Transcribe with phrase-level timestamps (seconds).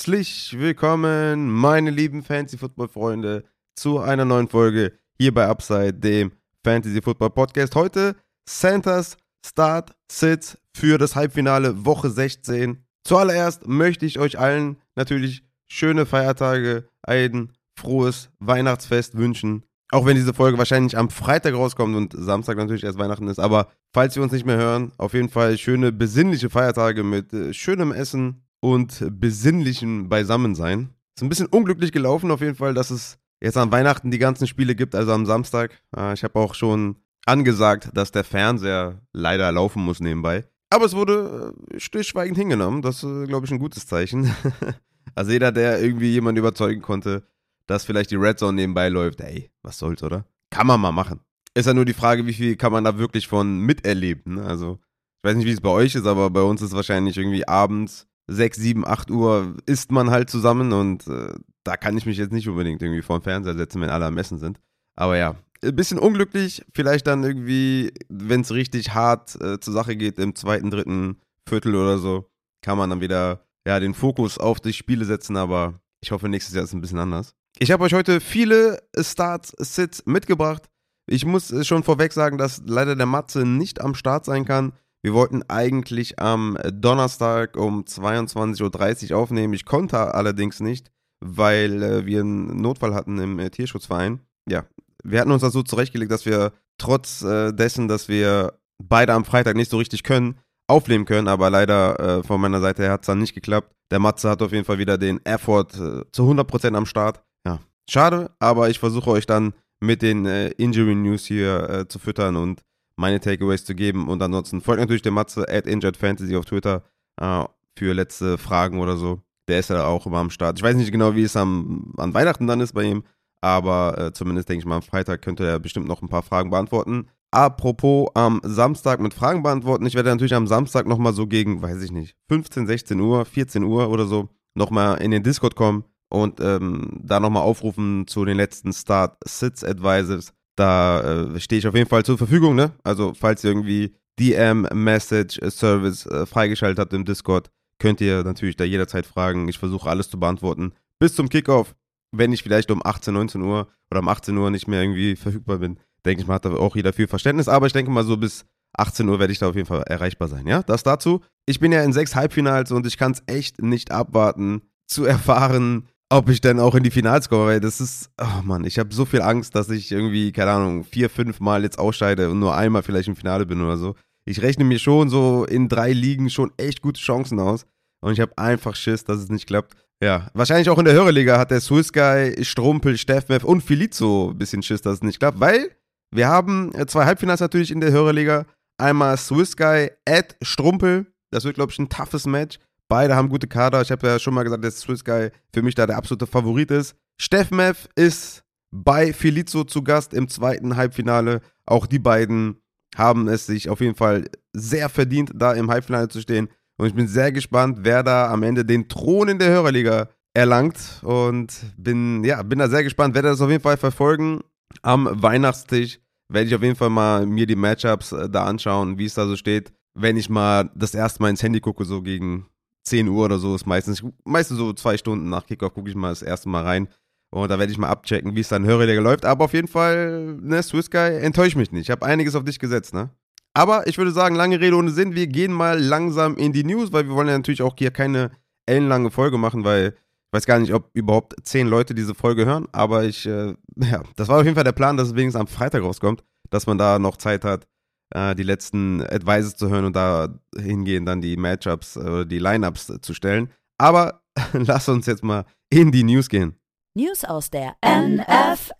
[0.00, 3.44] Herzlich willkommen, meine lieben Fantasy Football Freunde,
[3.76, 6.32] zu einer neuen Folge hier bei Upside, dem
[6.64, 7.74] Fantasy Football Podcast.
[7.74, 8.16] Heute
[8.48, 12.82] Santas Start Sits für das Halbfinale Woche 16.
[13.04, 19.66] Zuallererst möchte ich euch allen natürlich schöne Feiertage, ein frohes Weihnachtsfest wünschen.
[19.90, 23.38] Auch wenn diese Folge wahrscheinlich am Freitag rauskommt und Samstag natürlich erst Weihnachten ist.
[23.38, 27.52] Aber falls wir uns nicht mehr hören, auf jeden Fall schöne besinnliche Feiertage mit äh,
[27.52, 30.90] schönem Essen und besinnlichem Beisammensein.
[31.16, 34.46] Ist ein bisschen unglücklich gelaufen auf jeden Fall, dass es jetzt an Weihnachten die ganzen
[34.46, 35.80] Spiele gibt, also am Samstag.
[35.96, 36.96] Äh, ich habe auch schon
[37.26, 40.44] angesagt, dass der Fernseher leider laufen muss nebenbei.
[40.70, 42.82] Aber es wurde äh, stillschweigend hingenommen.
[42.82, 44.34] Das ist, glaube ich, ein gutes Zeichen.
[45.14, 47.24] also jeder, der irgendwie jemanden überzeugen konnte,
[47.66, 50.24] dass vielleicht die Red Zone nebenbei läuft, ey, was soll's, oder?
[50.50, 51.20] Kann man mal machen.
[51.54, 54.36] Ist ja nur die Frage, wie viel kann man da wirklich von miterleben.
[54.36, 54.44] Ne?
[54.44, 54.78] Also,
[55.18, 58.08] ich weiß nicht, wie es bei euch ist, aber bei uns ist wahrscheinlich irgendwie abends
[58.30, 61.32] 6, 7, 8 Uhr isst man halt zusammen und äh,
[61.64, 64.14] da kann ich mich jetzt nicht unbedingt irgendwie vor den Fernseher setzen, wenn alle am
[64.14, 64.60] Messen sind.
[64.96, 69.96] Aber ja, ein bisschen unglücklich, vielleicht dann irgendwie, wenn es richtig hart äh, zur Sache
[69.96, 71.16] geht im zweiten, dritten
[71.48, 72.30] Viertel oder so,
[72.62, 76.54] kann man dann wieder ja, den Fokus auf die Spiele setzen, aber ich hoffe, nächstes
[76.54, 77.34] Jahr ist es ein bisschen anders.
[77.58, 80.68] Ich habe euch heute viele Starts, Sits mitgebracht.
[81.06, 84.72] Ich muss schon vorweg sagen, dass leider der Matze nicht am Start sein kann.
[85.02, 89.54] Wir wollten eigentlich am Donnerstag um 22.30 Uhr aufnehmen.
[89.54, 94.20] Ich konnte allerdings nicht, weil äh, wir einen Notfall hatten im äh, Tierschutzverein.
[94.48, 94.64] Ja,
[95.02, 99.24] wir hatten uns das so zurechtgelegt, dass wir trotz äh, dessen, dass wir beide am
[99.24, 100.38] Freitag nicht so richtig können,
[100.68, 101.28] aufnehmen können.
[101.28, 103.74] Aber leider von meiner Seite her hat es dann nicht geklappt.
[103.90, 105.66] Der Matze hat auf jeden Fall wieder den Effort
[106.12, 107.22] zu 100% am Start.
[107.46, 107.58] Ja,
[107.90, 112.62] schade, aber ich versuche euch dann mit den Injury News hier zu füttern und
[113.00, 114.08] meine Takeaways zu geben.
[114.08, 116.84] Und ansonsten folgt natürlich der Matze at InjuredFantasy auf Twitter
[117.20, 117.44] äh,
[117.76, 119.20] für letzte Fragen oder so.
[119.48, 120.58] Der ist ja auch immer am Start.
[120.58, 123.02] Ich weiß nicht genau, wie es am, an Weihnachten dann ist bei ihm,
[123.40, 126.50] aber äh, zumindest denke ich mal, am Freitag könnte er bestimmt noch ein paar Fragen
[126.50, 127.08] beantworten.
[127.32, 129.86] Apropos am Samstag mit Fragen beantworten.
[129.86, 133.64] Ich werde natürlich am Samstag nochmal so gegen, weiß ich nicht, 15, 16 Uhr, 14
[133.64, 138.36] Uhr oder so nochmal in den Discord kommen und ähm, da nochmal aufrufen zu den
[138.36, 142.72] letzten Start-Sits-Advices da äh, stehe ich auf jeden Fall zur Verfügung, ne?
[142.82, 149.06] Also, falls ihr irgendwie DM-Message-Service äh, freigeschaltet habt im Discord, könnt ihr natürlich da jederzeit
[149.06, 149.48] fragen.
[149.48, 150.72] Ich versuche alles zu beantworten.
[150.98, 151.74] Bis zum Kickoff,
[152.12, 155.58] wenn ich vielleicht um 18, 19 Uhr oder um 18 Uhr nicht mehr irgendwie verfügbar
[155.58, 157.48] bin, denke ich mal, hat da auch jeder viel Verständnis.
[157.48, 158.44] Aber ich denke mal, so bis
[158.74, 160.46] 18 Uhr werde ich da auf jeden Fall erreichbar sein.
[160.46, 161.22] Ja, das dazu.
[161.46, 165.88] Ich bin ja in sechs Halbfinals und ich kann es echt nicht abwarten, zu erfahren,
[166.10, 168.92] ob ich dann auch in die Finals komme, weil das ist, oh Mann, ich habe
[168.92, 172.54] so viel Angst, dass ich irgendwie, keine Ahnung, vier, fünf Mal jetzt ausscheide und nur
[172.54, 173.94] einmal vielleicht im Finale bin oder so.
[174.24, 177.64] Ich rechne mir schon so in drei Ligen schon echt gute Chancen aus
[178.00, 179.76] und ich habe einfach Schiss, dass es nicht klappt.
[180.02, 184.38] Ja, wahrscheinlich auch in der Hörerliga hat der Swiss Guy, Strumpel, Steffmev und Filizzo ein
[184.38, 185.70] bisschen Schiss, dass es nicht klappt, weil
[186.12, 188.46] wir haben äh, zwei Halbfinals natürlich in der Hörerliga.
[188.78, 192.58] Einmal Swiss Guy at Strumpel, das wird, glaube ich, ein toughes Match.
[192.90, 193.80] Beide haben gute Kader.
[193.82, 196.72] Ich habe ja schon mal gesagt, dass Swiss Guy für mich da der absolute Favorit
[196.72, 196.96] ist.
[197.20, 198.42] Steffmev ist
[198.72, 201.40] bei Felizzo zu Gast im zweiten Halbfinale.
[201.66, 202.56] Auch die beiden
[202.96, 206.48] haben es sich auf jeden Fall sehr verdient, da im Halbfinale zu stehen.
[206.78, 211.00] Und ich bin sehr gespannt, wer da am Ende den Thron in der Hörerliga erlangt.
[211.04, 214.40] Und bin, ja, bin da sehr gespannt, werde das auf jeden Fall verfolgen.
[214.82, 219.04] Am Weihnachtstisch werde ich auf jeden Fall mal mir die Matchups äh, da anschauen, wie
[219.04, 219.72] es da so steht.
[219.94, 222.46] Wenn ich mal das erste Mal ins Handy gucke, so gegen
[222.84, 226.10] 10 Uhr oder so ist meistens, meistens so zwei Stunden nach Kickoff gucke ich mal
[226.10, 226.88] das erste Mal rein.
[227.30, 229.24] Und da werde ich mal abchecken, wie es dann Hörerliga läuft.
[229.24, 231.82] Aber auf jeden Fall, ne, Swiss Guy, enttäusch mich nicht.
[231.82, 233.10] Ich habe einiges auf dich gesetzt, ne?
[233.54, 235.14] Aber ich würde sagen, lange Rede ohne Sinn.
[235.14, 238.30] Wir gehen mal langsam in die News, weil wir wollen ja natürlich auch hier keine
[238.66, 239.94] ellenlange Folge machen, weil
[240.32, 242.66] ich weiß gar nicht, ob überhaupt zehn Leute diese Folge hören.
[242.72, 245.46] Aber ich, äh, ja, das war auf jeden Fall der Plan, dass es wenigstens am
[245.46, 247.66] Freitag rauskommt, dass man da noch Zeit hat,
[248.14, 252.38] äh, die letzten Advices zu hören und da hingehen, dann die Matchups äh, oder die
[252.38, 253.50] Lineups zu stellen.
[253.78, 254.22] Aber
[254.52, 256.56] lass uns jetzt mal in die News gehen.
[256.94, 258.74] News aus der NFL.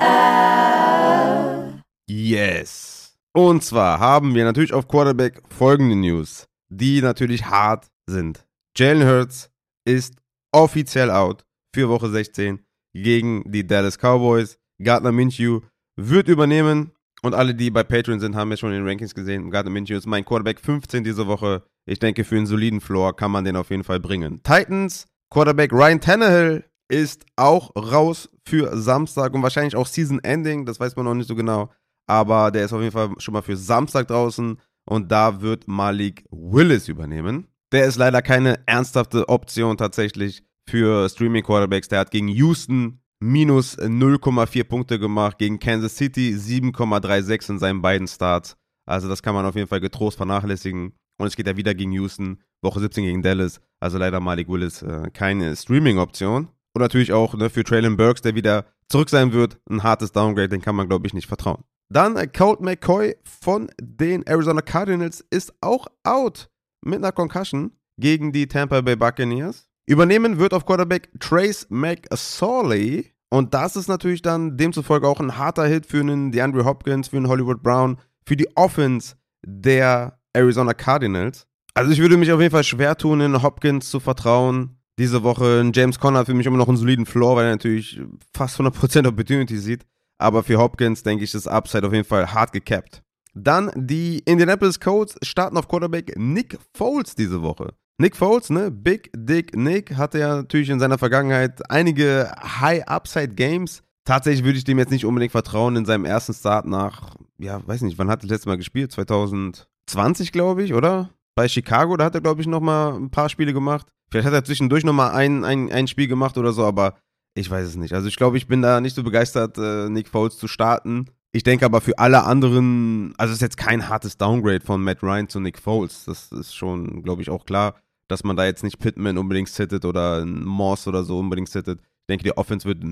[2.09, 3.17] Yes.
[3.33, 8.45] Und zwar haben wir natürlich auf Quarterback folgende News, die natürlich hart sind.
[8.77, 9.51] Jalen Hurts
[9.85, 10.17] ist
[10.53, 11.45] offiziell out
[11.75, 14.59] für Woche 16 gegen die Dallas Cowboys.
[14.83, 15.61] Gardner Minshew
[15.97, 16.93] wird übernehmen.
[17.23, 19.51] Und alle, die bei Patreon sind, haben ja schon in den Rankings gesehen.
[19.51, 21.63] Gardner Minshew ist mein Quarterback 15 diese Woche.
[21.87, 24.43] Ich denke, für einen soliden Floor kann man den auf jeden Fall bringen.
[24.43, 30.65] Titans, Quarterback Ryan Tannehill ist auch raus für Samstag und wahrscheinlich auch Season Ending.
[30.67, 31.71] Das weiß man noch nicht so genau.
[32.07, 34.59] Aber der ist auf jeden Fall schon mal für Samstag draußen.
[34.87, 37.47] Und da wird Malik Willis übernehmen.
[37.73, 41.87] der ist leider keine ernsthafte Option tatsächlich für Streaming Quarterbacks.
[41.87, 48.09] Der hat gegen Houston minus 0,4 Punkte gemacht, gegen Kansas City 7,36 in seinen beiden
[48.09, 48.57] Starts.
[48.87, 50.95] Also das kann man auf jeden Fall getrost vernachlässigen.
[51.19, 53.61] Und es geht ja wieder gegen Houston, Woche 17 gegen Dallas.
[53.79, 56.49] Also leider Malik Willis äh, keine Streaming-Option.
[56.73, 60.49] Und natürlich auch ne, für Traylon Burks, der wieder zurück sein wird, ein hartes Downgrade,
[60.49, 61.63] den kann man, glaube ich, nicht vertrauen.
[61.93, 66.49] Dann äh, Colt McCoy von den Arizona Cardinals ist auch out
[66.83, 69.69] mit einer Concussion gegen die Tampa Bay Buccaneers.
[69.91, 73.11] Übernehmen wird auf Quarterback Trace McSorley.
[73.29, 77.17] Und das ist natürlich dann demzufolge auch ein harter Hit für einen DeAndre Hopkins, für
[77.17, 81.49] einen Hollywood Brown, für die Offense der Arizona Cardinals.
[81.75, 84.77] Also ich würde mich auf jeden Fall schwer tun, in Hopkins zu vertrauen.
[84.97, 88.01] Diese Woche James Conner für mich immer noch einen soliden Floor, weil er natürlich
[88.33, 89.87] fast 100% Opportunity sieht.
[90.19, 93.03] Aber für Hopkins denke ich, ist Upside auf jeden Fall hart gecapped.
[93.35, 97.75] Dann die Indianapolis Colts starten auf Quarterback Nick Foles diese Woche.
[98.01, 98.71] Nick Foles, ne?
[98.71, 103.83] Big Dick Nick, hatte ja natürlich in seiner Vergangenheit einige High-Upside-Games.
[104.07, 107.83] Tatsächlich würde ich dem jetzt nicht unbedingt vertrauen in seinem ersten Start nach, ja, weiß
[107.83, 108.91] nicht, wann hat er das letzte Mal gespielt?
[108.91, 111.11] 2020, glaube ich, oder?
[111.35, 113.87] Bei Chicago, da hat er, glaube ich, nochmal ein paar Spiele gemacht.
[114.11, 116.95] Vielleicht hat er zwischendurch nochmal ein, ein, ein Spiel gemacht oder so, aber
[117.35, 117.93] ich weiß es nicht.
[117.93, 121.05] Also ich glaube, ich bin da nicht so begeistert, äh, Nick Foles zu starten.
[121.33, 125.03] Ich denke aber für alle anderen, also es ist jetzt kein hartes Downgrade von Matt
[125.03, 126.07] Ryan zu Nick Foles.
[126.07, 127.75] Das ist schon, glaube ich, auch klar,
[128.11, 131.81] dass man da jetzt nicht Pittman unbedingt sittet oder Moss oder so unbedingt sittet.
[131.81, 132.83] Ich denke, die Offense wird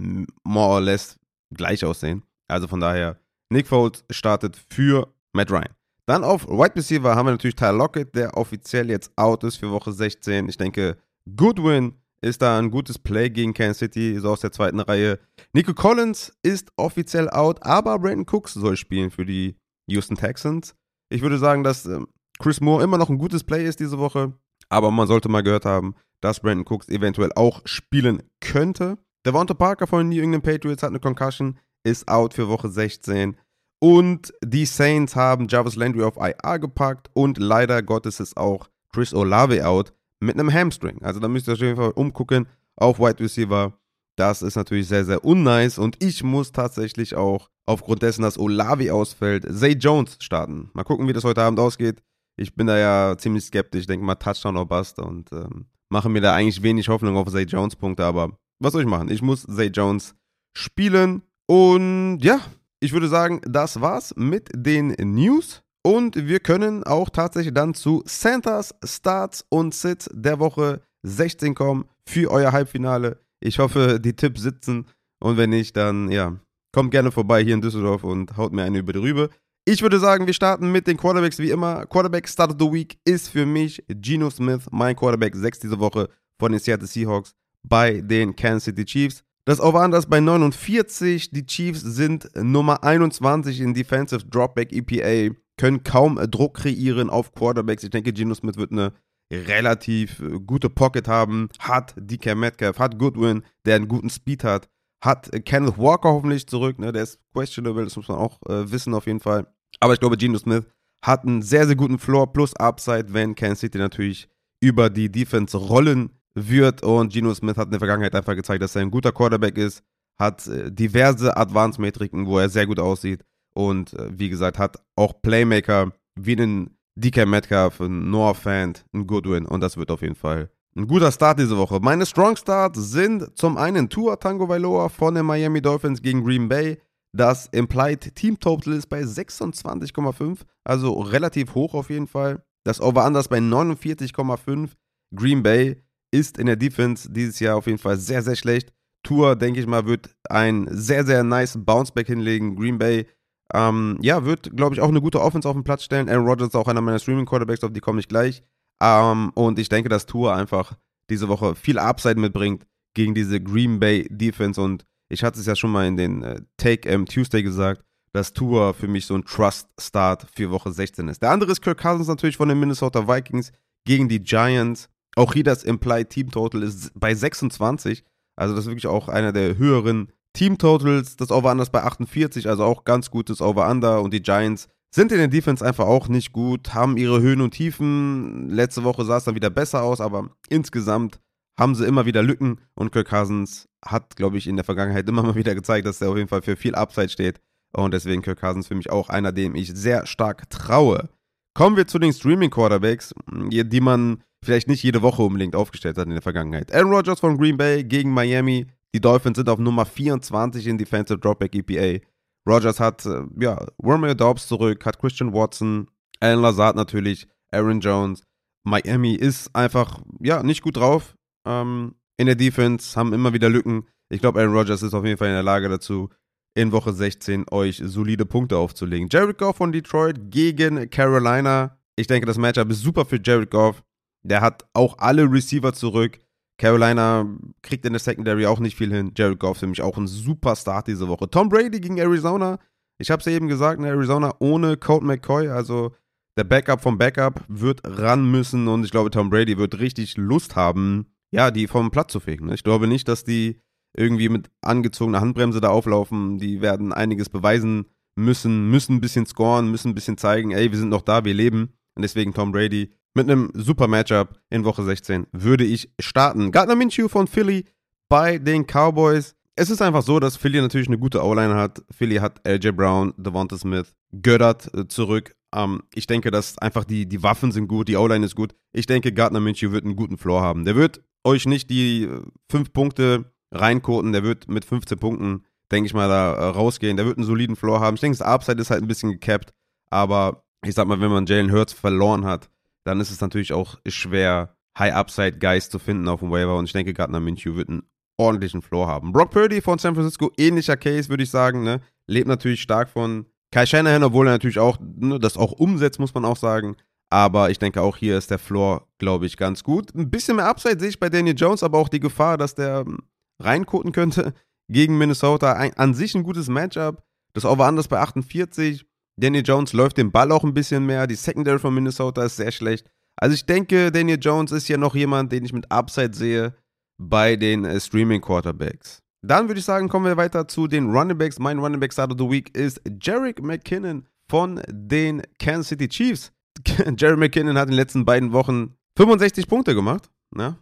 [0.45, 1.19] more or less
[1.51, 2.23] gleich aussehen.
[2.47, 3.19] Also von daher,
[3.51, 5.75] Nick Foles startet für Matt Ryan.
[6.07, 9.71] Dann auf Wide Receiver haben wir natürlich Tyler Lockett, der offiziell jetzt out ist für
[9.71, 10.49] Woche 16.
[10.49, 10.97] Ich denke,
[11.37, 15.19] Goodwin ist da ein gutes Play gegen Kansas City, ist aus der zweiten Reihe.
[15.53, 19.57] Nico Collins ist offiziell out, aber Brandon Cooks soll spielen für die
[19.87, 20.75] Houston Texans.
[21.11, 24.33] Ich würde sagen, dass ähm, Chris Moore immer noch ein gutes Play ist diese Woche,
[24.69, 28.99] aber man sollte mal gehört haben, dass Brandon Cooks eventuell auch spielen könnte.
[29.27, 33.37] Devonta Parker von New England Patriots hat eine Concussion, ist out für Woche 16.
[33.81, 39.15] Und die Saints haben Jarvis Landry auf IR gepackt und leider Gottes ist auch Chris
[39.15, 41.03] Olave out mit einem Hamstring.
[41.03, 43.79] Also da müsst ihr auf jeden Fall umgucken auf Wide Receiver.
[44.17, 48.91] Das ist natürlich sehr, sehr unnice und ich muss tatsächlich auch aufgrund dessen, dass Olavi
[48.91, 50.71] ausfällt, Zay Jones starten.
[50.73, 52.03] Mal gucken, wie das heute Abend ausgeht.
[52.39, 53.83] Ich bin da ja ziemlich skeptisch.
[53.83, 57.29] Ich denke mal Touchdown oder Bust und ähm, mache mir da eigentlich wenig Hoffnung auf
[57.31, 59.11] Zay Jones Punkte, aber was soll ich machen?
[59.11, 60.15] Ich muss Zay Jones
[60.57, 62.41] spielen und ja,
[62.81, 65.63] ich würde sagen, das war's mit den News.
[65.85, 71.87] Und wir können auch tatsächlich dann zu Santas Starts und Sits der Woche 16 kommen
[72.07, 73.21] für euer Halbfinale.
[73.41, 74.87] Ich hoffe, die Tipps sitzen
[75.21, 76.37] und wenn nicht, dann ja,
[76.73, 79.31] kommt gerne vorbei hier in Düsseldorf und haut mir eine über die Rübe.
[79.71, 81.85] Ich würde sagen, wir starten mit den Quarterbacks wie immer.
[81.85, 86.09] Quarterback Start of the Week ist für mich Geno Smith, mein Quarterback 6 diese Woche
[86.39, 89.23] von den Seattle Seahawks bei den Kansas City Chiefs.
[89.45, 91.33] Das Over-Under bei 49.
[91.33, 97.85] Die Chiefs sind Nummer 21 in Defensive Dropback EPA können kaum Druck kreieren auf Quarterbacks.
[97.85, 98.95] Ich denke, Geno Smith wird eine
[99.31, 104.71] relativ äh, gute Pocket haben, hat DK Metcalf, hat Goodwin, der einen guten Speed hat,
[105.05, 106.91] hat Kenneth Walker hoffentlich zurück, ne?
[106.91, 109.47] der ist questionable, das muss man auch äh, wissen auf jeden Fall.
[109.81, 110.65] Aber ich glaube, Geno Smith
[111.05, 114.29] hat einen sehr, sehr guten Floor plus Upside, wenn Kansas City natürlich
[114.61, 116.83] über die Defense rollen wird.
[116.83, 119.83] Und Geno Smith hat in der Vergangenheit einfach gezeigt, dass er ein guter Quarterback ist,
[120.19, 123.25] hat diverse Advanced-Metriken, wo er sehr gut aussieht
[123.59, 129.07] und äh, wie gesagt, hat auch Playmaker wie einen DK Metcalf, einen Noah Fant, einen
[129.07, 131.81] Goodwin und das wird auf jeden Fall ein guter Start diese Woche.
[131.81, 136.49] Meine Strong Starts sind zum einen Tua Tango Vailoa von den Miami Dolphins gegen Green
[136.49, 136.79] Bay.
[137.17, 142.45] Das Implied Team Total ist bei 26,5, also relativ hoch auf jeden Fall.
[142.65, 144.71] Das Over-Under bei 49,5.
[145.15, 148.73] Green Bay ist in der Defense dieses Jahr auf jeden Fall sehr, sehr schlecht.
[149.03, 152.57] Tour, denke ich mal, wird ein sehr, sehr nice Bounceback hinlegen.
[152.57, 153.07] Green Bay
[153.55, 156.09] ähm, ja, wird, glaube ich, auch eine gute Offense auf den Platz stellen.
[156.09, 158.43] Aaron Rodgers ist auch einer meiner Streaming-Quarterbacks, auf die komme ich gleich.
[158.83, 160.75] Ähm, und ich denke, dass Tour einfach
[161.09, 164.61] diese Woche viel Upside mitbringt gegen diese Green Bay Defense.
[164.61, 168.33] Und ich hatte es ja schon mal in den äh, Take M Tuesday gesagt, dass
[168.33, 171.23] Tour für mich so ein Trust-Start für Woche 16 ist.
[171.23, 173.53] Der andere ist Kirk Cousins natürlich von den Minnesota Vikings
[173.85, 174.89] gegen die Giants.
[175.17, 178.05] Auch hier das Implied Team Total ist bei 26.
[178.37, 182.49] Also das ist wirklich auch einer der höheren Team Totals, das Over-Under ist bei 48,
[182.49, 184.03] also auch ganz gutes Over-Under.
[184.03, 187.53] Und die Giants sind in der Defense einfach auch nicht gut, haben ihre Höhen und
[187.53, 188.49] Tiefen.
[188.49, 191.21] Letzte Woche sah es dann wieder besser aus, aber insgesamt
[191.59, 192.61] haben sie immer wieder Lücken.
[192.75, 196.11] Und Kirk Cousins hat, glaube ich, in der Vergangenheit immer mal wieder gezeigt, dass er
[196.11, 197.41] auf jeden Fall für viel Upside steht.
[197.73, 201.11] Und deswegen Kirk Cousins für mich auch einer, dem ich sehr stark traue.
[201.55, 206.07] Kommen wir zu den Streaming Quarterbacks, die man vielleicht nicht jede Woche unbedingt aufgestellt hat
[206.07, 206.73] in der Vergangenheit.
[206.73, 208.67] Aaron Rodgers von Green Bay gegen Miami.
[208.95, 212.05] Die Dolphins sind auf Nummer 24 in Defensive Dropback EPA.
[212.49, 218.23] Rodgers hat, äh, ja, Romeo Dobbs zurück, hat Christian Watson, Alan Lazard natürlich, Aaron Jones.
[218.65, 221.15] Miami ist einfach, ja, nicht gut drauf.
[221.49, 223.87] Ähm, in der Defense haben immer wieder Lücken.
[224.11, 226.11] Ich glaube, Aaron Rodgers ist auf jeden Fall in der Lage dazu,
[226.55, 229.09] in Woche 16 euch solide Punkte aufzulegen.
[229.11, 231.79] Jared Goff von Detroit gegen Carolina.
[231.97, 233.83] Ich denke, das Matchup ist super für Jared Goff.
[234.23, 236.19] Der hat auch alle Receiver zurück.
[236.59, 237.27] Carolina
[237.63, 239.13] kriegt in der Secondary auch nicht viel hin.
[239.17, 241.31] Jared Goff für mich auch ein super Start diese Woche.
[241.31, 242.59] Tom Brady gegen Arizona.
[242.99, 245.95] Ich habe es eben gesagt, in Arizona ohne Colt McCoy, also
[246.37, 250.57] der Backup vom Backup wird ran müssen und ich glaube, Tom Brady wird richtig Lust
[250.57, 252.47] haben, ja, die vom Platz zu fegen.
[252.47, 252.55] Ne?
[252.55, 253.61] Ich glaube nicht, dass die
[253.97, 256.39] irgendwie mit angezogener Handbremse da auflaufen.
[256.39, 260.79] Die werden einiges beweisen müssen, müssen ein bisschen scoren, müssen ein bisschen zeigen, ey, wir
[260.79, 261.75] sind noch da, wir leben.
[261.95, 266.53] Und deswegen Tom Brady mit einem super Matchup in Woche 16 würde ich starten.
[266.53, 267.65] Gardner Minshew von Philly
[268.09, 269.35] bei den Cowboys.
[269.57, 271.83] Es ist einfach so, dass Philly natürlich eine gute O-Line hat.
[271.91, 275.35] Philly hat LJ Brown, Devonta Smith, Göttert äh, zurück.
[275.55, 278.55] Ähm, ich denke, dass einfach die, die Waffen sind gut, die O-Line ist gut.
[278.73, 280.65] Ich denke, Gardner Minshew wird einen guten Floor haben.
[280.65, 285.87] Der wird euch nicht die äh, fünf Punkte reinkoten, der wird mit 15 Punkten, denke
[285.87, 286.97] ich mal, da äh, rausgehen.
[286.97, 287.95] Der wird einen soliden Floor haben.
[287.95, 289.55] Ich denke, das Upside ist halt ein bisschen gecapped,
[289.91, 292.51] aber ich sag mal, wenn man Jalen Hurts verloren hat,
[292.85, 296.95] dann ist es natürlich auch schwer, High-Upside-Guys zu finden auf dem Waiver und ich denke,
[296.95, 297.83] Gardner Minshew wird einen
[298.17, 299.13] ordentlichen Floor haben.
[299.13, 301.81] Brock Purdy von San Francisco, ähnlicher Case, würde ich sagen, ne?
[302.07, 306.15] lebt natürlich stark von Kai Shanahan, obwohl er natürlich auch ne, das auch umsetzt, muss
[306.15, 306.77] man auch sagen.
[307.11, 309.95] Aber ich denke, auch hier ist der Floor, glaube ich, ganz gut.
[309.95, 312.81] Ein bisschen mehr Upside sehe ich bei Daniel Jones, aber auch die Gefahr, dass der
[312.81, 312.99] hm,
[313.41, 314.35] reinkoten könnte
[314.69, 315.55] gegen Minnesota.
[315.55, 317.03] Ein, an sich ein gutes Matchup.
[317.33, 318.85] Das Over anders bei 48.
[319.19, 321.07] Daniel Jones läuft den Ball auch ein bisschen mehr.
[321.07, 322.91] Die Secondary von Minnesota ist sehr schlecht.
[323.17, 326.55] Also ich denke, Daniel Jones ist ja noch jemand, den ich mit Upside sehe
[326.99, 329.03] bei den äh, Streaming Quarterbacks.
[329.23, 331.39] Dann würde ich sagen, kommen wir weiter zu den Running Backs.
[331.39, 336.33] Mein Running Back Start of the Week ist Jarek McKinnon von den Kansas City Chiefs.
[336.97, 340.09] Jarek McKinnon hat in den letzten beiden Wochen 65 Punkte gemacht.
[340.31, 340.57] Ne?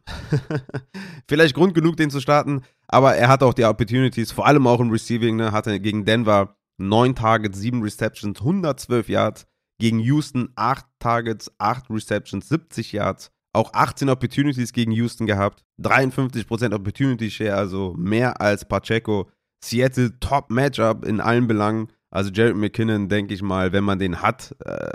[1.28, 4.80] Vielleicht Grund genug, den zu starten, aber er hat auch die Opportunities, vor allem auch
[4.80, 5.36] im Receiving.
[5.36, 5.52] Ne?
[5.52, 9.46] Hatte gegen Denver 9 Targets, 7 Receptions, 112 Yards.
[9.78, 13.30] Gegen Houston 8 Targets, 8 Receptions, 70 Yards.
[13.56, 15.64] Auch 18 Opportunities gegen Houston gehabt.
[15.80, 19.30] 53% Opportunity Share, also mehr als Pacheco.
[19.64, 21.88] Seattle Top Matchup in allen Belangen.
[22.10, 24.90] Also Jared McKinnon, denke ich mal, wenn man den hat, äh,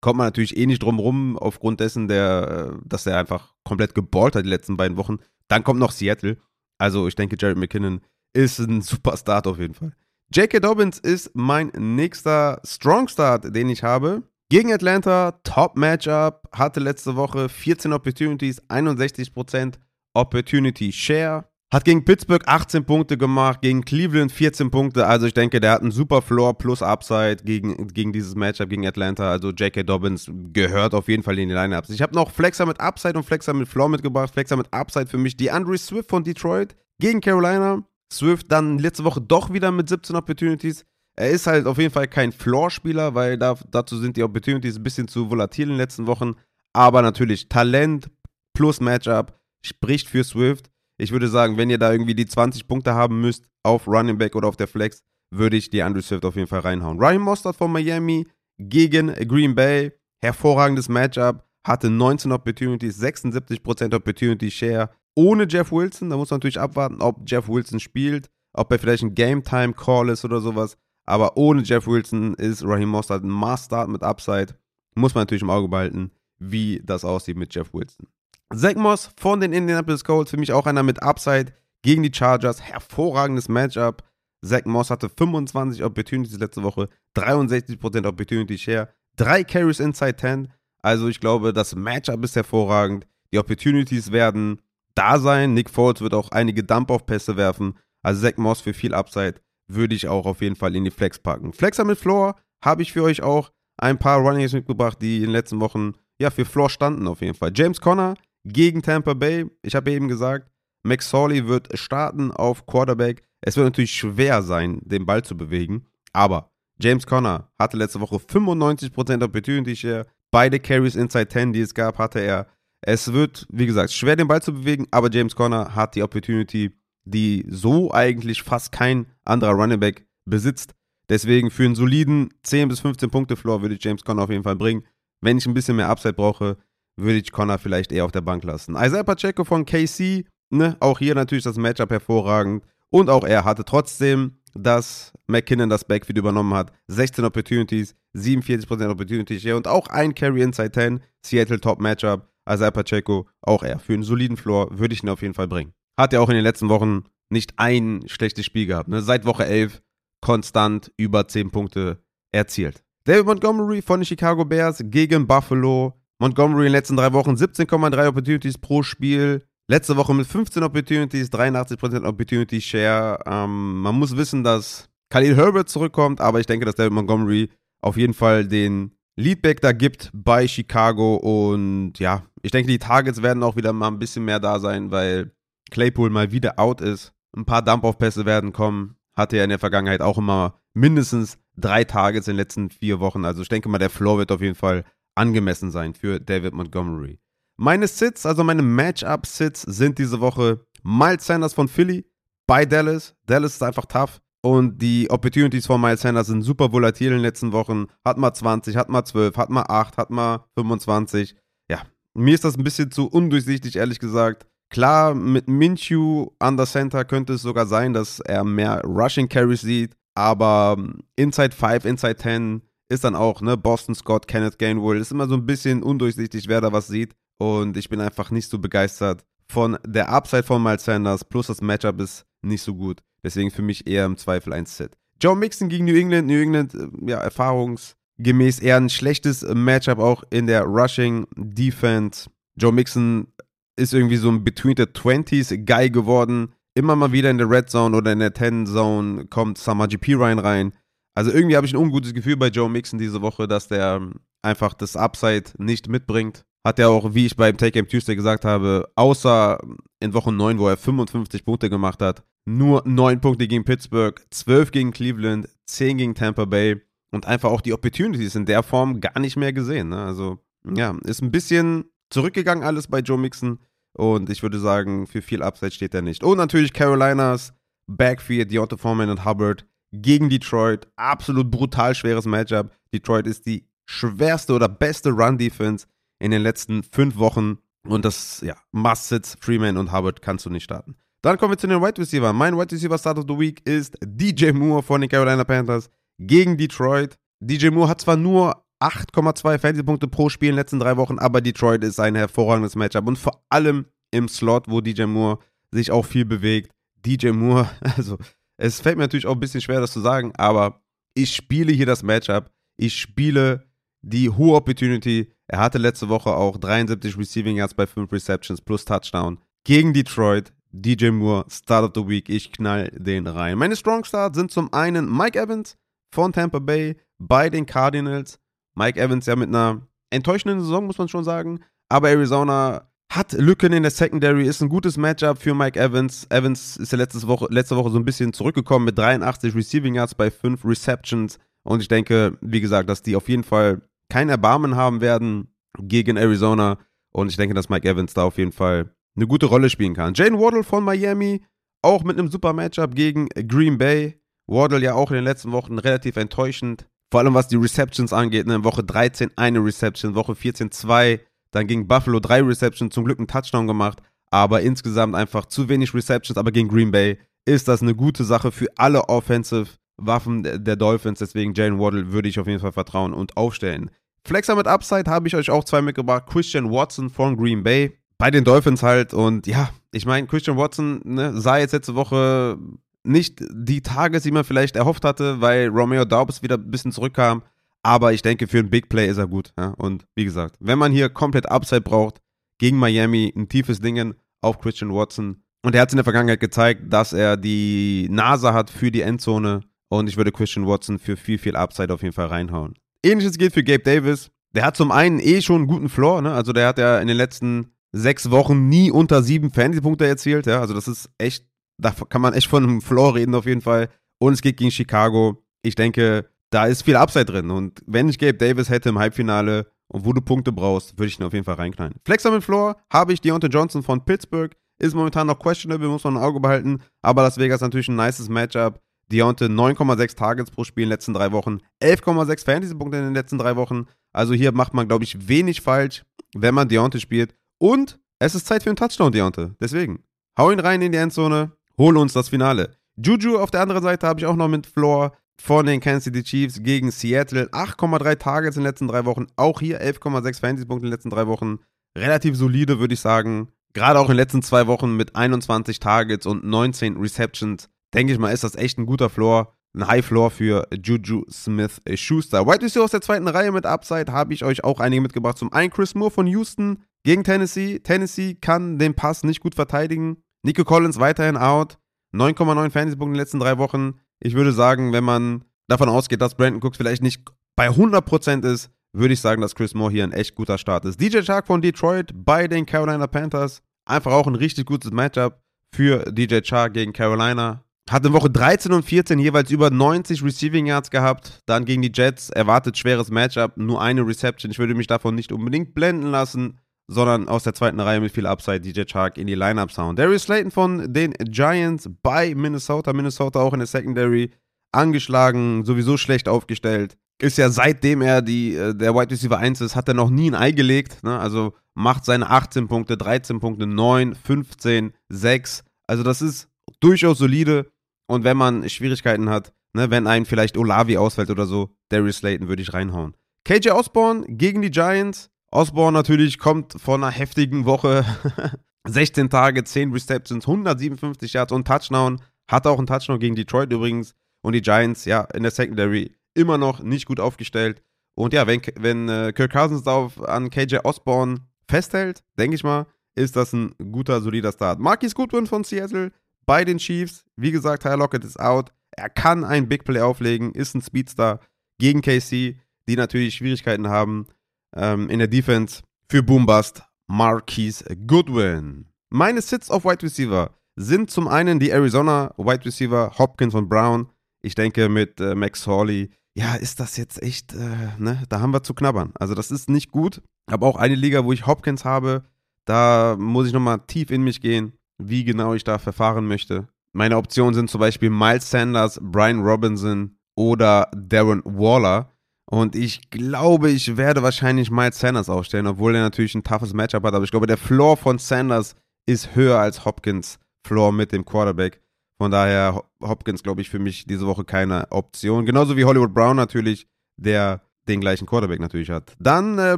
[0.00, 3.96] kommt man natürlich eh nicht drum rum, aufgrund dessen, der, äh, dass er einfach komplett
[3.96, 5.18] geballt hat die letzten beiden Wochen.
[5.48, 6.36] Dann kommt noch Seattle.
[6.78, 9.96] Also ich denke, Jared McKinnon ist ein super Start auf jeden Fall.
[10.32, 10.60] J.K.
[10.60, 14.22] Dobbins ist mein nächster Strong Start, den ich habe.
[14.48, 19.74] Gegen Atlanta, Top Matchup, hatte letzte Woche 14 Opportunities, 61%
[20.14, 21.46] Opportunity Share.
[21.72, 25.08] Hat gegen Pittsburgh 18 Punkte gemacht, gegen Cleveland 14 Punkte.
[25.08, 28.86] Also ich denke, der hat einen super Floor plus Upside gegen, gegen dieses Matchup gegen
[28.86, 29.28] Atlanta.
[29.28, 29.82] Also J.K.
[29.82, 31.90] Dobbins gehört auf jeden Fall in die Lineups.
[31.90, 34.32] Ich habe noch Flexer mit Upside und Flexer mit Floor mitgebracht.
[34.32, 37.82] Flexer mit Upside für mich die Andre Swift von Detroit gegen Carolina.
[38.12, 40.84] Swift dann letzte Woche doch wieder mit 17 Opportunities.
[41.18, 44.82] Er ist halt auf jeden Fall kein Floor-Spieler, weil da, dazu sind die Opportunities ein
[44.82, 46.34] bisschen zu volatil in den letzten Wochen.
[46.74, 48.10] Aber natürlich Talent
[48.54, 50.70] plus Matchup spricht für Swift.
[50.98, 54.36] Ich würde sagen, wenn ihr da irgendwie die 20 Punkte haben müsst auf Running Back
[54.36, 56.98] oder auf der Flex, würde ich die Andrew Swift auf jeden Fall reinhauen.
[56.98, 58.26] Ryan Mostert von Miami
[58.58, 59.92] gegen Green Bay.
[60.22, 61.44] Hervorragendes Matchup.
[61.66, 64.90] Hatte 19 Opportunities, 76% Opportunity Share.
[65.16, 66.10] Ohne Jeff Wilson.
[66.10, 68.28] Da muss man natürlich abwarten, ob Jeff Wilson spielt.
[68.52, 70.76] Ob er vielleicht ein Game Time Call ist oder sowas.
[71.06, 74.54] Aber ohne Jeff Wilson ist Raheem Mostert ein Must-Start mit Upside.
[74.96, 78.08] Muss man natürlich im Auge behalten, wie das aussieht mit Jeff Wilson.
[78.54, 82.60] Zach Moss von den Indianapolis Colts, für mich auch einer mit Upside gegen die Chargers.
[82.60, 84.02] Hervorragendes Matchup.
[84.44, 90.48] Zach Moss hatte 25 Opportunities letzte Woche, 63% Opportunity Share, 3 Carries inside 10.
[90.82, 93.06] Also ich glaube, das Matchup ist hervorragend.
[93.32, 94.60] Die Opportunities werden
[94.94, 95.54] da sein.
[95.54, 97.74] Nick Foles wird auch einige Dump-Off-Pässe werfen.
[98.02, 101.18] Also Zach Moss für viel Upside würde ich auch auf jeden Fall in die Flex
[101.18, 101.52] packen.
[101.52, 105.30] Flexer mit Floor habe ich für euch auch ein paar Runnings mitgebracht, die in den
[105.30, 107.52] letzten Wochen ja für Floor standen auf jeden Fall.
[107.54, 109.46] James Conner gegen Tampa Bay.
[109.62, 110.50] Ich habe eben gesagt,
[110.82, 113.22] Max Sawley wird starten auf Quarterback.
[113.40, 118.16] Es wird natürlich schwer sein, den Ball zu bewegen, aber James Conner hatte letzte Woche
[118.16, 120.06] 95% Opportunity Share.
[120.30, 122.46] Beide Carries inside 10, die es gab, hatte er.
[122.82, 126.70] Es wird, wie gesagt, schwer den Ball zu bewegen, aber James Conner hat die Opportunity,
[127.04, 130.74] die so eigentlich fast kein anderer Running Back besitzt.
[131.08, 134.42] Deswegen für einen soliden 10 bis 15 Punkte Floor würde ich James Conner auf jeden
[134.42, 134.84] Fall bringen.
[135.20, 136.56] Wenn ich ein bisschen mehr Upside brauche,
[136.96, 138.74] würde ich Connor vielleicht eher auf der Bank lassen.
[138.76, 142.64] Isaiah Pacheco von KC, ne, auch hier natürlich das Matchup hervorragend.
[142.90, 146.72] Und auch er hatte trotzdem, dass McKinnon das Backfield übernommen hat.
[146.88, 151.00] 16 Opportunities, 47% Opportunity Share und auch ein Carry Inside 10.
[151.24, 152.28] Seattle Top Matchup.
[152.48, 153.78] Isaiah Pacheco, auch er.
[153.78, 155.72] Für einen soliden Floor würde ich ihn auf jeden Fall bringen.
[155.98, 158.88] Hat er auch in den letzten Wochen nicht ein schlechtes Spiel gehabt.
[158.88, 159.02] Ne?
[159.02, 159.82] Seit Woche 11
[160.20, 161.98] konstant über 10 Punkte
[162.32, 162.82] erzielt.
[163.04, 165.94] David Montgomery von den Chicago Bears gegen Buffalo.
[166.18, 169.44] Montgomery in den letzten drei Wochen 17,3 Opportunities pro Spiel.
[169.68, 173.18] Letzte Woche mit 15 Opportunities, 83% Opportunity Share.
[173.26, 177.96] Ähm, man muss wissen, dass Khalil Herbert zurückkommt, aber ich denke, dass David Montgomery auf
[177.96, 183.42] jeden Fall den Leadback da gibt bei Chicago und ja, ich denke, die Targets werden
[183.42, 185.32] auch wieder mal ein bisschen mehr da sein, weil
[185.70, 187.12] Claypool mal wieder out ist.
[187.36, 188.96] Ein paar Dump-Off-Pässe werden kommen.
[189.14, 193.24] Hatte er in der Vergangenheit auch immer mindestens drei Targets in den letzten vier Wochen.
[193.24, 197.18] Also ich denke mal, der Floor wird auf jeden Fall angemessen sein für David Montgomery.
[197.56, 202.06] Meine Sits, also meine Matchup-Sits sind diese Woche Miles Sanders von Philly
[202.46, 203.14] bei Dallas.
[203.26, 204.20] Dallas ist einfach tough.
[204.42, 207.86] Und die Opportunities von Miles Sanders sind super volatil in den letzten Wochen.
[208.04, 211.34] Hat mal 20, hat mal 12, hat mal 8, hat mal 25.
[211.68, 211.82] Ja,
[212.14, 214.46] mir ist das ein bisschen zu undurchsichtig, ehrlich gesagt.
[214.70, 219.60] Klar, mit Minshew an der Center könnte es sogar sein, dass er mehr Rushing Carries
[219.60, 219.96] sieht.
[220.14, 220.76] Aber
[221.16, 225.00] Inside 5, Inside 10 ist dann auch, ne, Boston Scott, Kenneth Gainwell.
[225.00, 227.14] Ist immer so ein bisschen undurchsichtig, wer da was sieht.
[227.38, 231.24] Und ich bin einfach nicht so begeistert von der Upside von Miles Sanders.
[231.24, 233.02] Plus das Matchup ist nicht so gut.
[233.22, 234.96] Deswegen für mich eher im Zweifel ein Set.
[235.20, 236.28] Joe Mixon gegen New England.
[236.28, 242.30] New England, äh, ja, erfahrungsgemäß eher ein schlechtes Matchup auch in der Rushing Defense.
[242.56, 243.28] Joe Mixon
[243.76, 246.52] ist irgendwie so ein Between the 20s Guy geworden.
[246.74, 250.14] Immer mal wieder in der Red Zone oder in der 10 Zone kommt Summer GP
[250.14, 250.72] Ryan rein.
[251.14, 254.10] Also irgendwie habe ich ein ungutes Gefühl bei Joe Mixon diese Woche, dass der
[254.42, 256.44] einfach das Upside nicht mitbringt.
[256.66, 259.58] Hat er auch, wie ich beim Take Game Tuesday gesagt habe, außer
[260.00, 264.72] in Woche 9, wo er 55 Punkte gemacht hat, nur 9 Punkte gegen Pittsburgh, 12
[264.72, 269.18] gegen Cleveland, 10 gegen Tampa Bay und einfach auch die Opportunities in der Form gar
[269.20, 269.90] nicht mehr gesehen.
[269.90, 270.02] Ne?
[270.02, 273.58] Also, ja, ist ein bisschen zurückgegangen alles bei Joe Mixon
[273.96, 276.22] und ich würde sagen, für viel Upside steht er nicht.
[276.22, 277.52] Und natürlich Carolinas
[277.86, 280.86] Backfield, Deontay Foreman und Hubbard gegen Detroit.
[280.96, 282.70] Absolut brutal schweres Matchup.
[282.92, 285.86] Detroit ist die schwerste oder beste Run-Defense
[286.18, 287.58] in den letzten fünf Wochen.
[287.86, 290.96] Und das, ja, Must-Sits, Freeman und Hubbard kannst du nicht starten.
[291.22, 292.32] Dann kommen wir zu den Wide Receiver.
[292.32, 296.56] Mein Wide Receiver Start of the Week ist DJ Moore von den Carolina Panthers gegen
[296.56, 297.16] Detroit.
[297.40, 301.40] DJ Moore hat zwar nur 8,2 Fantasy-Punkte pro Spiel in den letzten drei Wochen, aber
[301.40, 305.38] Detroit ist ein hervorragendes Matchup und vor allem im Slot, wo DJ Moore
[305.70, 306.70] sich auch viel bewegt.
[307.04, 308.18] DJ Moore, also
[308.56, 310.82] es fällt mir natürlich auch ein bisschen schwer, das zu sagen, aber
[311.14, 312.50] ich spiele hier das Matchup.
[312.76, 313.66] Ich spiele
[314.02, 315.32] die hohe Opportunity.
[315.48, 320.52] Er hatte letzte Woche auch 73 Receiving Yards bei 5 Receptions plus Touchdown gegen Detroit.
[320.72, 322.28] DJ Moore, Start of the Week.
[322.28, 323.56] Ich knall den rein.
[323.56, 325.76] Meine Strong Starts sind zum einen Mike Evans
[326.12, 328.38] von Tampa Bay bei den Cardinals.
[328.76, 331.60] Mike Evans ja mit einer enttäuschenden Saison, muss man schon sagen.
[331.88, 336.26] Aber Arizona hat Lücken in der Secondary, ist ein gutes Matchup für Mike Evans.
[336.30, 340.14] Evans ist ja letzte Woche, letzte Woche so ein bisschen zurückgekommen mit 83 Receiving Yards
[340.14, 341.38] bei 5 Receptions.
[341.62, 346.16] Und ich denke, wie gesagt, dass die auf jeden Fall kein Erbarmen haben werden gegen
[346.16, 346.78] Arizona.
[347.12, 350.14] Und ich denke, dass Mike Evans da auf jeden Fall eine gute Rolle spielen kann.
[350.14, 351.42] Jane Waddle von Miami,
[351.82, 354.20] auch mit einem super Matchup gegen Green Bay.
[354.46, 356.86] Waddle ja auch in den letzten Wochen relativ enttäuschend.
[357.10, 358.46] Vor allem was die Receptions angeht.
[358.46, 358.64] Ne?
[358.64, 361.20] Woche 13 eine Reception, Woche 14 zwei.
[361.52, 364.02] Dann gegen Buffalo drei Receptions, zum Glück einen Touchdown gemacht.
[364.30, 366.36] Aber insgesamt einfach zu wenig Receptions.
[366.36, 371.20] Aber gegen Green Bay ist das eine gute Sache für alle Offensive Waffen der Dolphins.
[371.20, 373.90] Deswegen Jalen Waddle würde ich auf jeden Fall vertrauen und aufstellen.
[374.24, 376.24] Flexer mit Upside habe ich euch auch zwei mitgebracht.
[376.26, 377.96] Christian Watson von Green Bay.
[378.18, 379.14] Bei den Dolphins halt.
[379.14, 382.58] Und ja, ich meine, Christian Watson ne, sah jetzt letzte Woche
[383.06, 387.42] nicht die Tages, die man vielleicht erhofft hatte, weil Romeo Daubs wieder ein bisschen zurückkam.
[387.82, 389.52] Aber ich denke, für ein Big Play ist er gut.
[389.56, 389.74] Ja?
[389.76, 392.20] Und wie gesagt, wenn man hier komplett Upside braucht,
[392.58, 395.42] gegen Miami ein tiefes Dingen auf Christian Watson.
[395.62, 399.02] Und er hat es in der Vergangenheit gezeigt, dass er die Nase hat für die
[399.02, 399.60] Endzone.
[399.88, 402.74] Und ich würde Christian Watson für viel, viel Upside auf jeden Fall reinhauen.
[403.04, 404.30] Ähnliches gilt für Gabe Davis.
[404.54, 406.22] Der hat zum einen eh schon einen guten Floor.
[406.22, 406.32] Ne?
[406.32, 410.46] Also der hat ja in den letzten sechs Wochen nie unter sieben Fantasy-Punkte erzielt.
[410.46, 410.60] Ja?
[410.60, 411.44] Also das ist echt,
[411.78, 413.88] da kann man echt von einem Floor reden auf jeden Fall.
[414.18, 415.42] Und es geht gegen Chicago.
[415.62, 417.50] Ich denke, da ist viel Upside drin.
[417.50, 421.20] Und wenn ich Gabe Davis hätte im Halbfinale und wo du Punkte brauchst, würde ich
[421.20, 421.94] ihn auf jeden Fall reinknallen.
[422.04, 424.54] Flexer mit Floor habe ich Deontay Johnson von Pittsburgh.
[424.78, 426.82] Ist momentan noch questionable, muss man ein Auge behalten.
[427.02, 428.80] Aber Las Vegas natürlich ein nices Matchup.
[429.12, 433.38] Deontay 9,6 Targets pro Spiel in den letzten drei Wochen, 11,6 Fantasy-Punkte in den letzten
[433.38, 433.86] drei Wochen.
[434.12, 436.04] Also hier macht man, glaube ich, wenig falsch.
[436.34, 437.34] wenn man Deontay spielt.
[437.58, 439.50] Und es ist Zeit für einen Touchdown, Deontay.
[439.60, 440.02] Deswegen,
[440.36, 442.76] hau ihn rein in die Endzone, hol uns das Finale.
[442.96, 446.22] Juju auf der anderen Seite habe ich auch noch mit Floor von den Kansas City
[446.22, 447.48] Chiefs gegen Seattle.
[447.52, 449.26] 8,3 Targets in den letzten drei Wochen.
[449.36, 451.58] Auch hier 11,6 Fantasy-Punkte in den letzten drei Wochen.
[451.96, 453.48] Relativ solide, würde ich sagen.
[453.74, 457.68] Gerade auch in den letzten zwei Wochen mit 21 Targets und 19 Receptions.
[457.92, 459.52] Denke ich mal, ist das echt ein guter Floor.
[459.74, 462.46] Ein High Floor für Juju Smith Schuster.
[462.46, 465.36] White Receiver aus der zweiten Reihe mit Upside habe ich euch auch einige mitgebracht.
[465.36, 467.80] Zum einen Chris Moore von Houston gegen Tennessee.
[467.80, 470.22] Tennessee kann den Pass nicht gut verteidigen.
[470.46, 471.76] Nico Collins weiterhin out.
[472.14, 473.94] 9,9 Fantasy-Punkte in den letzten drei Wochen.
[474.20, 477.22] Ich würde sagen, wenn man davon ausgeht, dass Brandon Cooks vielleicht nicht
[477.56, 481.00] bei 100% ist, würde ich sagen, dass Chris Moore hier ein echt guter Start ist.
[481.00, 483.60] DJ Chark von Detroit bei den Carolina Panthers.
[483.86, 485.42] Einfach auch ein richtig gutes Matchup
[485.74, 487.64] für DJ Chark gegen Carolina.
[487.90, 491.42] Hat in Woche 13 und 14 jeweils über 90 Receiving Yards gehabt.
[491.46, 494.52] Dann gegen die Jets erwartet schweres Matchup, nur eine Reception.
[494.52, 498.26] Ich würde mich davon nicht unbedingt blenden lassen sondern aus der zweiten Reihe mit viel
[498.26, 502.92] Upside DJ Chark in die Lineup sound Darius Slayton von den Giants bei Minnesota.
[502.92, 504.30] Minnesota auch in der Secondary
[504.72, 506.96] angeschlagen, sowieso schlecht aufgestellt.
[507.20, 510.30] Ist ja seitdem er die, äh, der Wide Receiver 1 ist, hat er noch nie
[510.30, 511.02] ein Ei gelegt.
[511.02, 511.18] Ne?
[511.18, 515.64] Also macht seine 18 Punkte, 13 Punkte, 9, 15, 6.
[515.86, 516.48] Also das ist
[516.80, 517.70] durchaus solide.
[518.06, 522.48] Und wenn man Schwierigkeiten hat, ne, wenn einem vielleicht Olavi ausfällt oder so, Darius Slayton
[522.48, 523.14] würde ich reinhauen.
[523.44, 528.04] KJ Osborne gegen die Giants Osborne natürlich kommt von einer heftigen Woche.
[528.86, 532.20] 16 Tage, 10 Receptions, 157 Yards und Touchdown.
[532.46, 534.14] Hat auch einen Touchdown gegen Detroit übrigens.
[534.42, 537.82] Und die Giants, ja, in der Secondary immer noch nicht gut aufgestellt.
[538.14, 542.62] Und ja, wenn, wenn äh, Kirk Cousins da auf, an KJ Osborne festhält, denke ich
[542.62, 544.78] mal, ist das ein guter, solider Start.
[544.78, 546.12] Marquis Goodwin von Seattle
[546.44, 547.24] bei den Chiefs.
[547.34, 548.72] Wie gesagt, Tyler Lockett ist out.
[548.90, 551.40] Er kann ein Big Play auflegen, ist ein Speedstar
[551.78, 552.56] gegen KC,
[552.88, 554.26] die natürlich Schwierigkeiten haben
[554.74, 558.86] ähm, in der Defense für Boombust Marquise Goodwin.
[559.10, 564.08] Meine Sits auf Wide Receiver sind zum einen die Arizona Wide Receiver Hopkins und Brown.
[564.42, 568.52] Ich denke mit äh, Max Hawley, ja, ist das jetzt echt, äh, ne, da haben
[568.52, 569.12] wir zu knabbern.
[569.14, 570.20] Also das ist nicht gut.
[570.46, 572.24] Aber auch eine Liga, wo ich Hopkins habe,
[572.66, 576.68] da muss ich nochmal tief in mich gehen, wie genau ich da verfahren möchte.
[576.92, 582.12] Meine Optionen sind zum Beispiel Miles Sanders, Brian Robinson oder Darren Waller.
[582.48, 587.04] Und ich glaube, ich werde wahrscheinlich Miles Sanders aufstellen, obwohl er natürlich ein toughes Matchup
[587.04, 587.14] hat.
[587.14, 588.74] Aber ich glaube, der Floor von Sanders
[589.06, 591.80] ist höher als Hopkins Floor mit dem Quarterback.
[592.18, 595.44] Von daher Hopkins, glaube ich, für mich diese Woche keine Option.
[595.44, 599.14] Genauso wie Hollywood Brown natürlich, der den gleichen Quarterback natürlich hat.
[599.18, 599.76] Dann äh,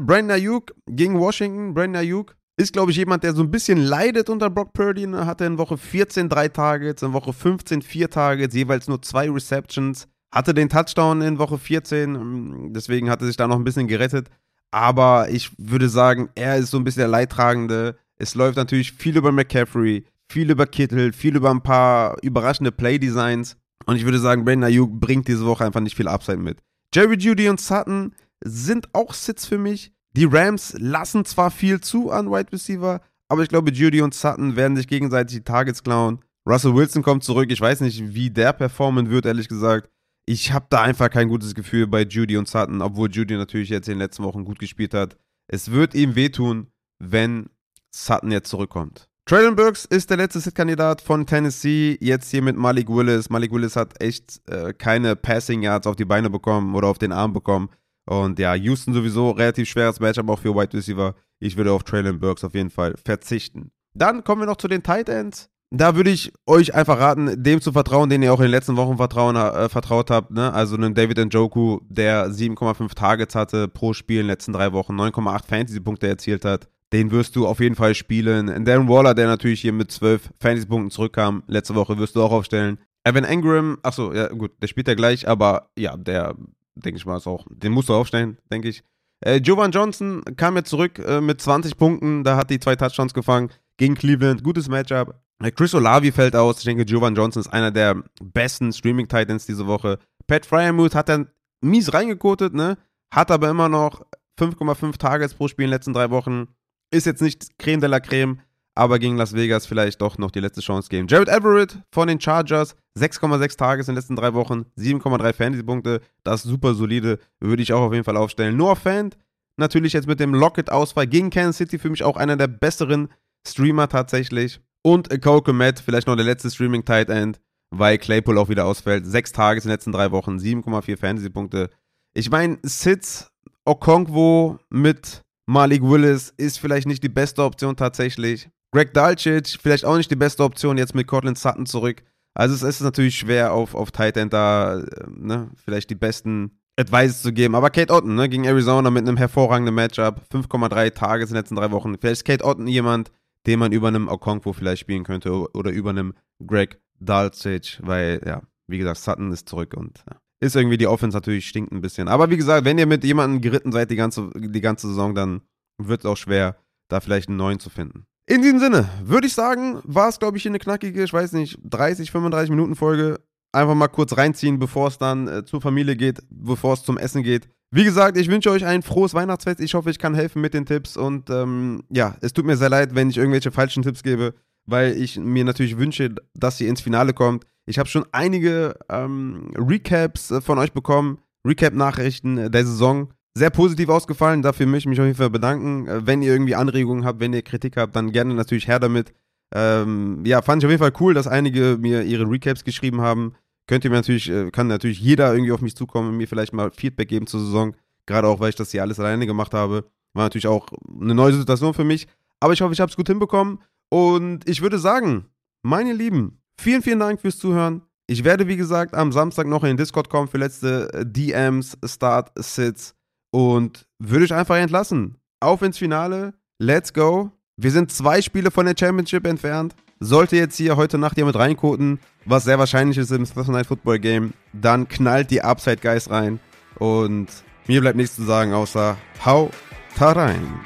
[0.00, 1.74] Brandon Ayuk gegen Washington.
[1.74, 5.06] Brandon Ayuk ist, glaube ich, jemand, der so ein bisschen leidet unter Brock Purdy.
[5.06, 5.26] Ne?
[5.26, 10.08] Hatte in Woche 14 drei Targets, in Woche 15 vier Targets, jeweils nur zwei Receptions.
[10.30, 13.88] Hatte den Touchdown in Woche 14, ähm, deswegen hat er sich da noch ein bisschen
[13.88, 14.28] gerettet.
[14.70, 17.96] Aber ich würde sagen, er ist so ein bisschen der Leidtragende.
[18.16, 23.56] Es läuft natürlich viel über McCaffrey, viel über Kittel, viel über ein paar überraschende Playdesigns.
[23.86, 26.58] Und ich würde sagen, Brandon Ayuk bringt diese Woche einfach nicht viel Upside mit.
[26.94, 28.14] Jerry Judy und Sutton
[28.44, 29.92] sind auch Sits für mich.
[30.14, 34.56] Die Rams lassen zwar viel zu an Wide Receiver, aber ich glaube, Judy und Sutton
[34.56, 36.20] werden sich gegenseitig die Targets klauen.
[36.46, 37.50] Russell Wilson kommt zurück.
[37.50, 39.88] Ich weiß nicht, wie der performen wird, ehrlich gesagt
[40.28, 43.88] ich habe da einfach kein gutes Gefühl bei Judy und Sutton, obwohl Judy natürlich jetzt
[43.88, 45.16] in den letzten Wochen gut gespielt hat.
[45.46, 46.66] Es wird ihm wehtun,
[46.98, 47.48] wenn
[47.90, 49.08] Sutton jetzt zurückkommt.
[49.24, 51.96] Traylon Burks ist der letzte Sit-Kandidat von Tennessee.
[52.00, 53.30] Jetzt hier mit Malik Willis.
[53.30, 57.12] Malik Willis hat echt äh, keine Passing Yards auf die Beine bekommen oder auf den
[57.12, 57.70] Arm bekommen.
[58.04, 61.14] Und ja, Houston sowieso relativ schweres Matchup auch für Wide Receiver.
[61.40, 63.70] Ich würde auf Traylon Burks auf jeden Fall verzichten.
[63.94, 65.48] Dann kommen wir noch zu den Tight Ends.
[65.70, 68.76] Da würde ich euch einfach raten, dem zu vertrauen, den ihr auch in den letzten
[68.76, 70.30] Wochen vertrauen, äh, vertraut habt.
[70.30, 70.50] Ne?
[70.52, 74.98] Also einen David Njoku, der 7,5 Targets hatte pro Spiel in den letzten drei Wochen,
[74.98, 76.68] 9,8 Fantasy-Punkte erzielt hat.
[76.94, 78.64] Den wirst du auf jeden Fall spielen.
[78.64, 82.78] Darren Waller, der natürlich hier mit 12 Fantasy-Punkten zurückkam, letzte Woche wirst du auch aufstellen.
[83.04, 86.34] Evan Engram, achso, ja gut, der spielt ja gleich, aber ja, der,
[86.76, 88.82] denke ich mal, ist auch, den musst du aufstellen, denke ich.
[89.20, 93.12] Äh, Jovan Johnson kam jetzt zurück äh, mit 20 Punkten, da hat die zwei Touchdowns
[93.12, 95.14] gefangen gegen Cleveland, gutes Matchup.
[95.54, 96.58] Chris Olavi fällt aus.
[96.58, 99.98] Ich denke, Jovan Johnson ist einer der besten Streaming-Titans diese Woche.
[100.26, 101.28] Pat Fryermuth hat dann
[101.60, 102.76] mies reingekotet, ne?
[103.14, 104.04] Hat aber immer noch
[104.38, 106.48] 5,5 Targets pro Spiel in den letzten drei Wochen.
[106.90, 108.40] Ist jetzt nicht Creme de la Creme,
[108.74, 111.06] aber gegen Las Vegas vielleicht doch noch die letzte Chance geben.
[111.08, 116.00] Jared Everett von den Chargers, 6,6 Targets in den letzten drei Wochen, 7,3 Fantasy-Punkte.
[116.24, 118.56] Das ist super solide, würde ich auch auf jeden Fall aufstellen.
[118.56, 119.16] Noah Fant,
[119.56, 123.08] natürlich jetzt mit dem Lockett-Ausfall gegen Kansas City, für mich auch einer der besseren
[123.50, 124.60] Streamer tatsächlich.
[124.82, 129.06] Und Cole Komet, vielleicht noch der letzte Streaming-Tight End, weil Claypool auch wieder ausfällt.
[129.06, 131.70] Sechs Tages in den letzten drei Wochen, 7,4 Fantasy-Punkte.
[132.14, 133.30] Ich meine, Sitz,
[133.64, 138.50] Okonkwo mit Malik Willis ist vielleicht nicht die beste Option tatsächlich.
[138.72, 142.02] Greg Dalcic vielleicht auch nicht die beste Option jetzt mit Cortland Sutton zurück.
[142.34, 146.58] Also es ist natürlich schwer auf, auf Tight End da äh, ne, vielleicht die besten
[146.78, 147.54] Advice zu geben.
[147.54, 150.22] Aber Kate Otten ne, gegen Arizona mit einem hervorragenden Matchup.
[150.32, 151.96] 5,3 Tage in den letzten drei Wochen.
[151.98, 153.10] Vielleicht ist Kate Otten jemand,
[153.46, 158.42] den man über einem Okonkwo vielleicht spielen könnte oder über einem Greg Dalcic, weil ja,
[158.66, 162.08] wie gesagt, Sutton ist zurück und ja, ist irgendwie die Offense natürlich stinkt ein bisschen.
[162.08, 165.42] Aber wie gesagt, wenn ihr mit jemandem geritten seid die ganze, die ganze Saison, dann
[165.78, 166.56] wird es auch schwer,
[166.88, 168.04] da vielleicht einen neuen zu finden.
[168.28, 171.32] In diesem Sinne, würde ich sagen, war es, glaube ich, hier eine knackige, ich weiß
[171.32, 173.20] nicht, 30, 35 Minuten Folge.
[173.52, 177.22] Einfach mal kurz reinziehen, bevor es dann äh, zur Familie geht, bevor es zum Essen
[177.22, 177.48] geht.
[177.70, 179.60] Wie gesagt, ich wünsche euch ein frohes Weihnachtsfest.
[179.60, 180.96] Ich hoffe, ich kann helfen mit den Tipps.
[180.96, 184.92] Und ähm, ja, es tut mir sehr leid, wenn ich irgendwelche falschen Tipps gebe, weil
[184.92, 187.44] ich mir natürlich wünsche, dass ihr ins Finale kommt.
[187.66, 193.12] Ich habe schon einige ähm, Recaps äh, von euch bekommen, Recap-Nachrichten der Saison.
[193.34, 195.86] Sehr positiv ausgefallen, dafür möchte ich mich auf jeden Fall bedanken.
[195.86, 199.12] Äh, wenn ihr irgendwie Anregungen habt, wenn ihr Kritik habt, dann gerne natürlich her damit.
[199.54, 203.34] Ähm, ja, fand ich auf jeden Fall cool, dass einige mir ihre Recaps geschrieben haben.
[203.68, 206.52] Könnt ihr mir natürlich, äh, kann natürlich jeder irgendwie auf mich zukommen und mir vielleicht
[206.52, 207.76] mal Feedback geben zur Saison.
[208.06, 209.84] Gerade auch, weil ich das hier alles alleine gemacht habe.
[210.14, 210.66] War natürlich auch
[211.00, 212.08] eine neue Situation für mich.
[212.40, 213.60] Aber ich hoffe, ich habe es gut hinbekommen.
[213.90, 215.26] Und ich würde sagen,
[215.62, 217.82] meine Lieben, Vielen, vielen Dank fürs Zuhören.
[218.08, 221.78] Ich werde, wie gesagt, am Samstag noch in den Discord kommen für letzte äh, DMs,
[221.84, 222.94] Start, Sits
[223.30, 225.18] und würde ich einfach entlassen.
[225.40, 226.34] Auf ins Finale.
[226.58, 227.30] Let's go.
[227.56, 229.76] Wir sind zwei Spiele von der Championship entfernt.
[230.00, 233.98] Sollte jetzt hier heute Nacht jemand reinkoten, was sehr wahrscheinlich ist im Thursday Night Football
[233.98, 236.38] Game, dann knallt die Upside Guys rein.
[236.76, 237.26] Und
[237.66, 239.50] mir bleibt nichts zu sagen, außer hau
[239.96, 240.60] ta rein.